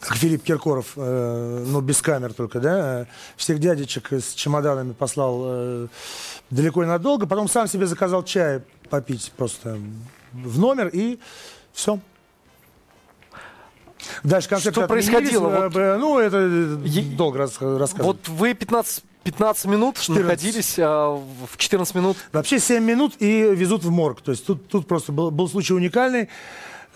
[0.00, 3.06] как Филипп Киркоров, э, ну, без камер только, да.
[3.36, 5.86] Всех дядечек с чемоданами послал э,
[6.50, 7.26] далеко и надолго.
[7.26, 9.78] Потом сам себе заказал чай попить просто
[10.32, 11.18] в номер и
[11.72, 11.98] все.
[14.22, 15.68] Дальше концерт Что происходило?
[15.68, 16.38] э, э, Ну, это
[16.84, 18.00] Е- долго рас- рассказывать.
[18.06, 20.22] Вот вы 15, 15 минут 14.
[20.24, 24.20] находились, а в 14 минут Вообще 7 минут и везут в морг.
[24.22, 26.28] То есть тут, тут просто был, был случай уникальный.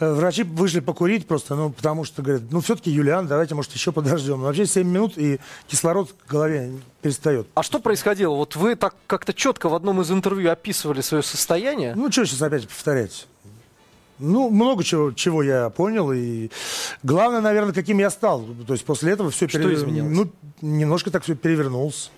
[0.03, 3.93] Э, Врачи вышли покурить просто, ну, потому что говорят, ну, все-таки Юлиан, давайте, может, еще
[3.93, 4.41] подождем.
[4.41, 5.39] Но вообще 7 минут, и
[5.69, 7.47] кислород в голове перестает.
[7.55, 8.35] А что происходило?
[8.35, 11.95] Вот вы так как-то четко в одном из интервью описывали свое состояние.
[11.95, 13.29] Ну, что сейчас опять повторять?
[14.19, 16.11] Ну, много чего, чего я понял.
[16.13, 16.51] И
[17.05, 18.45] главное, наверное, каким я стал.
[18.67, 20.17] То есть после этого все изменилось?
[20.17, 22.11] Ну, немножко так все перевернулся.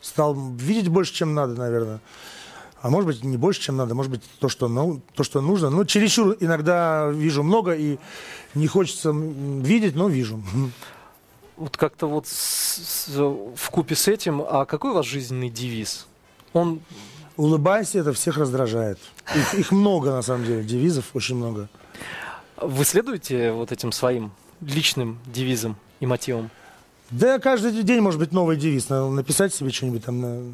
[0.00, 2.00] Стал видеть больше, чем надо, наверное.
[2.82, 3.94] А может быть, не больше, чем надо.
[3.94, 5.70] Может быть, то, что, ну, то, что нужно.
[5.70, 7.98] Ну, чересчур иногда вижу много, и
[8.54, 10.42] не хочется видеть, но вижу.
[11.56, 16.06] Вот как-то вот в купе с этим, а какой у вас жизненный девиз?
[16.52, 16.80] Он
[17.36, 18.98] Улыбайся, это всех раздражает.
[19.34, 21.68] Их, их много, на самом деле, девизов очень много.
[22.56, 26.50] вы следуете вот этим своим личным девизом и мотивом?
[27.10, 28.88] Да, каждый день может быть новый девиз.
[28.90, 30.52] Написать себе что-нибудь там на...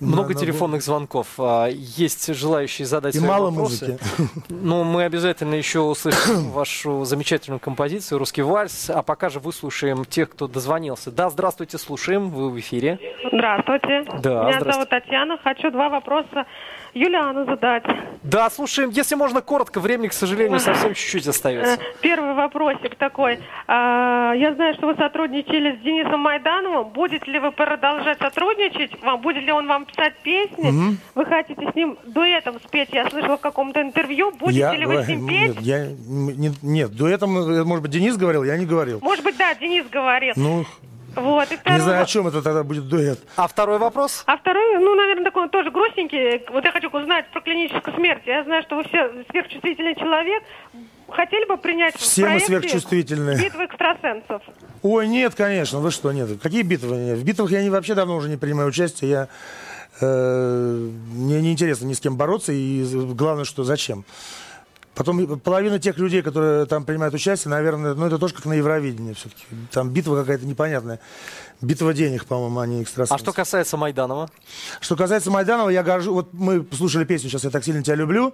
[0.00, 1.28] Много на- на- телефонных звонков.
[1.38, 3.98] а, Есть желающие задать И свои мало вопросы.
[4.18, 4.30] музыки.
[4.50, 10.30] Но мы обязательно еще услышим вашу замечательную композицию «Русский вальс», а пока же выслушаем тех,
[10.30, 11.10] кто дозвонился.
[11.10, 12.98] Да, здравствуйте, слушаем, вы в эфире.
[13.32, 14.04] Здравствуйте.
[14.20, 14.72] Да, Меня здравствуйте.
[14.72, 15.38] зовут Татьяна.
[15.42, 16.44] Хочу два вопроса
[16.96, 17.84] Юлиану задать.
[18.22, 21.78] Да, слушаем, если можно коротко, времени, к сожалению, совсем чуть-чуть Э, остается.
[22.00, 23.38] Первый вопросик такой.
[23.68, 26.88] А, Я знаю, что вы сотрудничали с Денисом Майдановым.
[26.88, 28.90] Будете ли вы продолжать сотрудничать?
[29.02, 30.96] Вам Будет ли он вам писать песни?
[31.14, 32.88] Вы хотите с ним дуэтом спеть?
[32.92, 34.32] Я слышала в каком-то интервью.
[34.32, 35.56] Будете Я- ли вы с ним петь?
[35.56, 38.98] Нет, я, м, не, нет, дуэтом, э, может быть, Денис говорил, я не говорил.
[39.02, 40.32] Может быть, да, Денис говорил.
[40.36, 40.64] Ну,
[41.16, 41.50] Вот.
[41.50, 43.18] И не второй знаю, о чем это тогда будет дуэт.
[43.36, 44.22] А второй вопрос?
[44.26, 46.44] А второй, ну, наверное, такой тоже грустненький.
[46.52, 48.22] Вот я хочу узнать про клиническую смерть.
[48.26, 50.42] Я знаю, что вы все сверхчувствительный человек.
[51.08, 53.38] Хотели бы принять Все в мы сверхчувствительные.
[53.38, 54.42] битву экстрасенсов?
[54.82, 56.28] Ой, нет, конечно, вы что, нет.
[56.42, 57.14] Какие битвы?
[57.14, 59.10] В битвах я не, вообще давно уже не принимаю участие.
[59.10, 59.28] Я,
[60.00, 64.04] э, мне неинтересно ни с кем бороться, и главное, что зачем.
[64.96, 69.12] Потом половина тех людей, которые там принимают участие, наверное, ну это тоже как на Евровидении
[69.12, 69.44] все-таки.
[69.70, 71.00] Там битва какая-то непонятная.
[71.60, 73.12] Битва денег, по-моему, а не экстрасенс.
[73.12, 74.30] А что касается Майданова?
[74.80, 76.14] Что касается Майданова, я горжу...
[76.14, 78.32] Вот мы послушали песню «Сейчас я так сильно тебя люблю».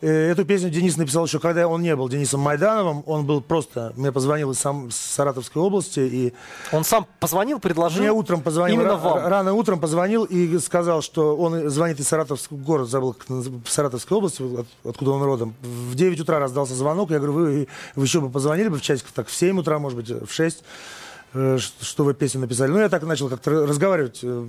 [0.00, 3.02] Э, Эту песню Денис написал еще, когда он не был Денисом Майдановым.
[3.06, 3.92] Он был просто...
[3.96, 4.90] Мне позвонил из сам...
[4.90, 6.34] Саратовской области, и
[6.72, 8.00] Он сам позвонил, предложил?
[8.02, 9.26] мне утром позвонил, Именно вам?
[9.26, 13.16] рано утром позвонил и сказал, что он звонит из Саратовского города, забыл,
[13.66, 14.44] Саратовской области,
[14.84, 15.54] откуда он родом.
[15.62, 19.10] В 9 утра раздался звонок, я говорю, вы, вы еще бы позвонили бы в часиков
[19.12, 20.62] так в 7 утра, может быть, в 6,
[21.34, 22.70] э, что вы песню написали.
[22.70, 24.46] Ну, я так начал как-то разговаривать, э,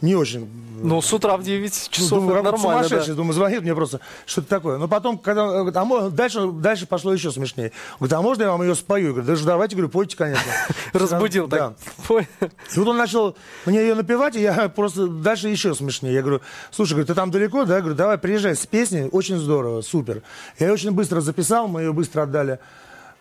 [0.00, 0.48] не очень.
[0.82, 2.88] Ну, с утра в 9 Ну, часов думаю, это нормально, да.
[2.88, 3.14] сумасшедший.
[3.14, 4.78] Думаю, звонит мне просто что-то такое.
[4.78, 7.72] Но потом, когда говорит, а мо- дальше, дальше пошло еще смешнее.
[7.98, 9.08] Говорит, а можно я вам ее спою?
[9.08, 10.42] Я говорю, да ж давайте, говорю, пойте, конечно.
[10.94, 11.74] Разбудил Да.
[12.08, 13.36] И вот он начал
[13.66, 16.14] мне ее напевать, и я просто дальше еще смешнее.
[16.14, 17.74] Я говорю, слушай, говорю, ты там далеко, да?
[17.74, 20.22] Я говорю, давай, приезжай с песней, очень здорово, супер.
[20.58, 22.58] Я ее очень быстро записал, мы ее быстро отдали э,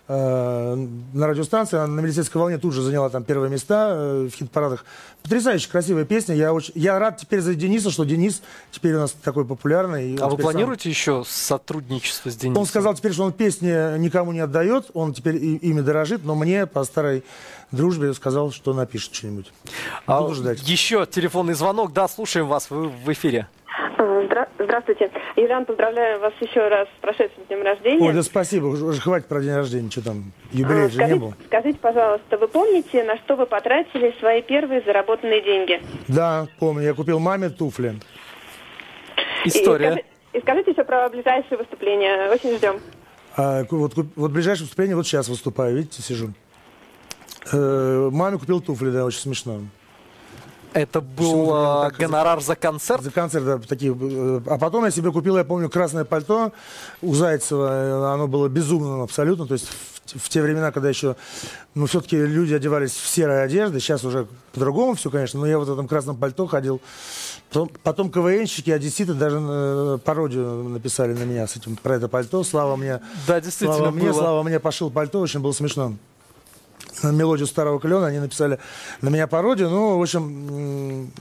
[0.10, 4.84] на радиостанции, она на милицейской волне тут же заняла там первые места э, в хит-парадах.
[5.22, 6.34] Потрясающая красивая песня.
[6.36, 8.42] Я, очень, я рад теперь за Дениса, что Денис
[8.72, 10.16] теперь у нас такой популярный.
[10.16, 12.62] А вы теперь сам- планируете еще сотрудничество с Денисом?
[12.62, 16.34] Он сказал теперь, что он песни никому не отдает, он теперь и- ими дорожит, но
[16.36, 17.24] мне по старой
[17.72, 19.52] дружбе сказал, что напишет что-нибудь.
[20.08, 20.68] А Буду ждать.
[20.68, 21.94] еще телефонный звонок.
[21.94, 23.48] Да, слушаем вас, вы в эфире.
[24.30, 25.12] А, здра- Здравствуйте.
[25.36, 28.08] Юлиан, поздравляю вас еще раз с прошедшим днем рождения.
[28.08, 30.92] Ой, да спасибо, уже, уже хватит про день рождения, что там, А, юбилей же не
[30.96, 31.34] скажите, был.
[31.48, 35.82] скажите, пожалуйста, вы помните, на что вы потратили свои первые заработанные деньги?
[36.08, 37.96] Да, помню, я купил маме туфли.
[39.46, 39.92] И История.
[39.92, 40.04] скажи-
[40.34, 42.30] И, скажите еще про ближайшие выступления.
[42.32, 42.80] Очень ждем.
[43.36, 46.34] А, вот, вот ближайшее выступление, вот сейчас выступаю, видите, сижу.
[47.52, 49.62] Э, маме купил туфли, да, очень смешно.
[50.74, 53.02] Это был а, так- гонорар за концерт?
[53.04, 53.96] За концерт, да, такие.
[54.00, 56.52] э, А потом я себе купил, я помню, красное пальто
[57.02, 57.70] у Зайцева.
[57.72, 59.48] э, Оно было безумным абсолютно.
[59.48, 61.16] То есть в в те времена, когда еще,
[61.76, 65.68] ну, все-таки люди одевались в серые одежды, сейчас уже по-другому все, конечно, но я вот
[65.68, 66.82] в этом красном пальто ходил.
[67.50, 72.44] Потом, потом КВНщики, одесситы даже э, пародию написали на меня с этим, про это пальто.
[72.44, 74.14] Слава мне, Да, действительно Слава мне, было.
[74.20, 75.94] Слава мне пошил пальто, очень было смешно.
[77.04, 78.60] Мелодию старого клена они написали
[79.02, 79.70] на меня пародию.
[79.70, 81.12] Ну, в общем,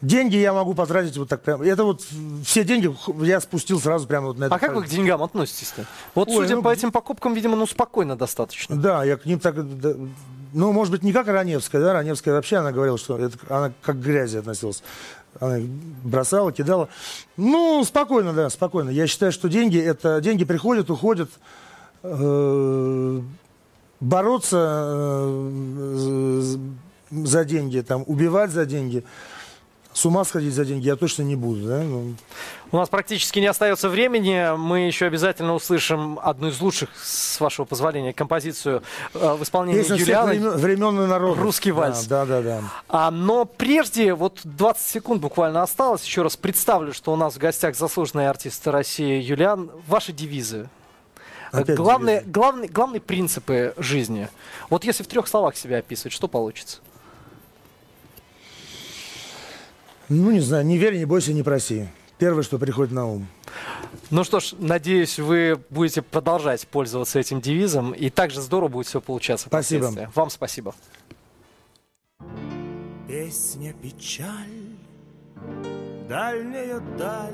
[0.00, 1.62] деньги я могу потратить вот так прям.
[1.62, 2.02] Это вот
[2.44, 2.94] все деньги
[3.24, 4.54] я спустил сразу прямо вот на это.
[4.54, 5.84] А как вы к деньгам относитесь-то?
[6.14, 8.76] Вот Ой, судя ну, по этим покупкам, видимо, ну спокойно достаточно.
[8.76, 9.54] Да, я к ним так...
[9.56, 11.92] ну, может быть, не как Раневская, да?
[11.92, 14.82] Раневская вообще, она говорила, что это, она как к грязи относилась.
[15.40, 16.88] Она их бросала, кидала.
[17.36, 18.90] Ну, спокойно, да, спокойно.
[18.90, 21.30] Я считаю, что деньги, это деньги приходят, уходят.
[22.02, 23.20] Э, э,
[26.00, 26.58] з-
[27.10, 29.04] за деньги, там, убивать за деньги,
[29.92, 31.78] с ума сходить за деньги я точно не буду, да?
[31.82, 32.14] Ну,
[32.72, 34.56] У нас практически не остается времени.
[34.56, 38.82] Мы еще обязательно услышим одну из лучших, с вашего позволения, композицию
[39.14, 40.30] э, в исполнении песня Юлианы.
[40.32, 41.40] времен, времен и народов.
[41.40, 42.06] «Русский вальс».
[42.06, 42.60] Да, да, да.
[42.60, 42.62] да.
[42.88, 46.02] А, но прежде, вот 20 секунд буквально осталось.
[46.04, 49.70] Еще раз представлю, что у нас в гостях заслуженный артист России Юлиан.
[49.86, 50.68] Ваши девизы.
[51.60, 54.28] Опять главные, главные, главные принципы жизни.
[54.70, 56.78] Вот если в трех словах себя описывать, что получится?
[60.08, 61.88] Ну, не знаю, не верь, не бойся, не проси.
[62.18, 63.26] Первое, что приходит на ум.
[64.10, 69.00] Ну что ж, надеюсь, вы будете продолжать пользоваться этим девизом, и также здорово будет все
[69.00, 69.46] получаться.
[69.48, 70.10] Спасибо.
[70.14, 70.74] Вам спасибо.
[73.08, 74.76] Песня печаль,
[76.08, 77.32] дальняя даль,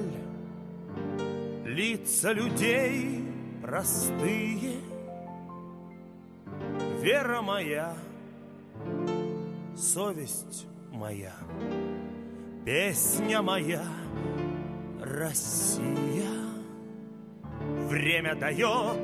[1.65, 3.30] Лица людей
[3.71, 4.81] простые,
[7.01, 7.95] Вера моя,
[9.77, 11.33] совесть моя,
[12.67, 13.85] Песня моя,
[15.01, 16.27] Россия.
[17.89, 18.99] Время дает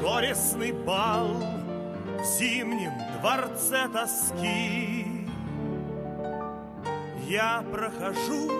[0.00, 1.34] горестный бал
[2.20, 5.26] В зимнем дворце тоски.
[7.26, 8.52] Я прохожу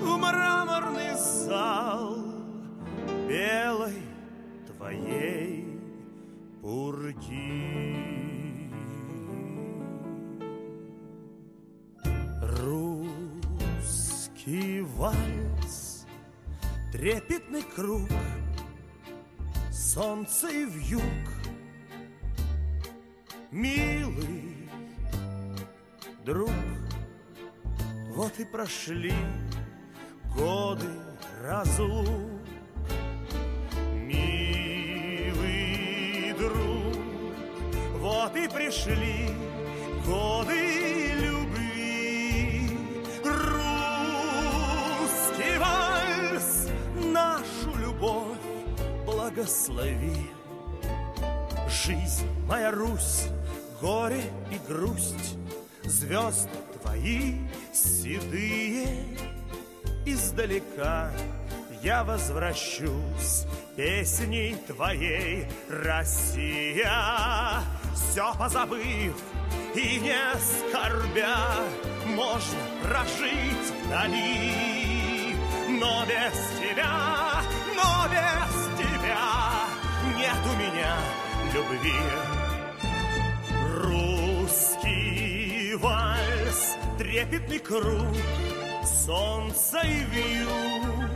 [0.00, 2.16] в мраморный зал
[3.28, 4.13] Белой
[4.84, 5.80] твоей
[6.60, 8.04] пурги.
[12.60, 13.62] Русский
[14.82, 16.06] вальс,
[16.92, 18.10] трепетный круг,
[19.72, 21.02] Солнце и вьюг,
[23.50, 24.68] милый
[26.26, 26.50] друг.
[28.14, 29.14] Вот и прошли
[30.36, 30.90] годы
[31.40, 32.33] разлук.
[38.36, 39.30] И пришли
[40.04, 42.68] годы любви.
[43.24, 44.38] Русский
[45.58, 48.38] вальс, нашу любовь
[49.04, 50.30] благослови.
[51.68, 53.28] Жизнь моя Русь,
[53.80, 55.36] горе и грусть,
[55.84, 57.34] Звезды твои
[57.72, 59.06] седые,
[60.06, 61.10] Издалека
[61.82, 66.90] я возвращусь Песней твоей, Россия.
[68.14, 69.16] Все позабыв
[69.74, 71.36] и не скорбя,
[72.06, 75.34] Можно прожить вдали.
[75.80, 77.42] Но без тебя,
[77.74, 79.18] но без тебя
[80.16, 80.94] Нет у меня
[81.52, 82.02] любви.
[83.82, 88.14] Русский вальс, трепетный круг,
[88.84, 91.10] солнце и вьюг,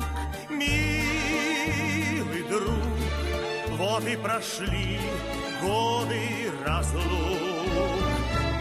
[0.50, 2.87] милый друг,
[3.78, 5.00] вот и прошли
[5.62, 7.02] годы разлук.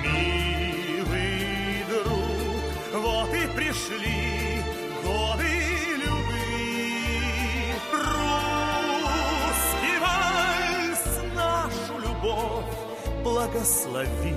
[0.03, 4.61] Милый друг, вот и пришли
[5.03, 7.73] годы любви.
[7.91, 11.03] Русский вальс,
[11.35, 12.77] нашу любовь
[13.23, 14.35] благослови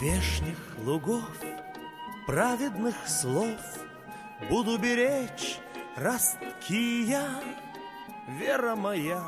[0.00, 1.36] вешних лугов,
[2.26, 3.60] праведных слов
[4.48, 5.58] буду беречь
[5.94, 7.28] ростки я,
[8.38, 9.22] вера моя,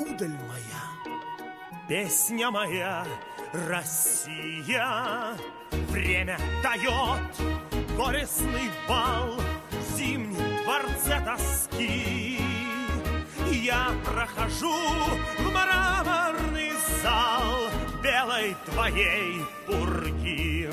[0.00, 1.18] удаль моя,
[1.88, 3.04] песня моя,
[3.52, 5.36] Россия.
[5.90, 9.34] Время дает горестный бал
[9.70, 10.34] в зимнем
[10.64, 12.40] дворце тоски.
[13.50, 14.74] Я прохожу
[15.38, 16.72] в мраморный
[17.02, 17.70] зал
[18.02, 20.68] белой твоей пурги.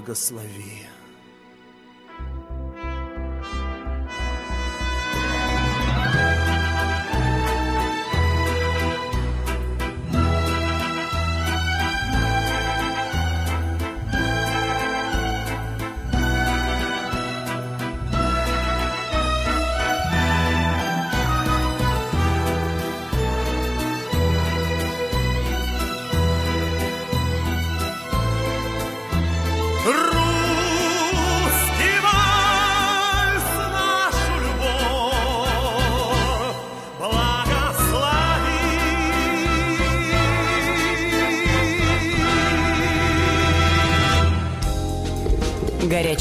[0.00, 0.89] Благослови.